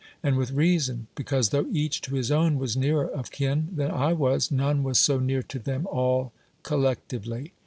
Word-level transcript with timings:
And 0.23 0.35
with 0.35 0.49
reason; 0.53 1.05
because, 1.13 1.49
tho 1.49 1.67
each 1.71 2.01
to 2.01 2.15
his 2.15 2.31
own 2.31 2.57
was 2.57 2.75
nearer 2.75 3.07
of 3.07 3.29
kin 3.29 3.67
than 3.71 3.91
I 3.91 4.13
was, 4.13 4.49
none 4.49 4.79
m 4.79 4.87
as 4.87 4.99
so 4.99 5.19
near 5.19 5.43
to 5.43 5.59
them 5.59 5.85
all 5.91 6.33
collectively. 6.63 7.53